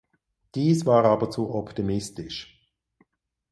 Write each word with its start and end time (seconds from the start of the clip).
Dies 0.55 0.87
war 0.87 1.05
aber 1.05 1.29
zu 1.29 1.53
optimistisch. 1.53 2.59